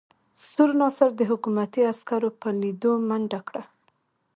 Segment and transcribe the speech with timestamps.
[0.49, 3.63] سور ناصر د حکومتي عسکرو په لیدو منډه کړه.